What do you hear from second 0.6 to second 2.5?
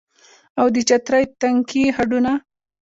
د چترۍ تنکي هډونه